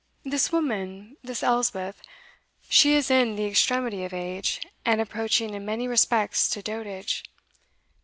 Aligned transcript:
This 0.25 0.51
woman 0.51 1.15
this 1.23 1.43
Elspeth, 1.43 2.01
she 2.67 2.95
is 2.95 3.11
in 3.11 3.35
the 3.35 3.45
extremity 3.45 4.03
of 4.03 4.15
age, 4.15 4.59
and 4.83 4.99
approaching 4.99 5.53
in 5.53 5.63
many 5.63 5.87
respects 5.87 6.49
to 6.49 6.63
dotage. 6.63 7.23